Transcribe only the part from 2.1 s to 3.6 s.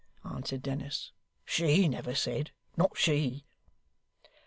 said; not she.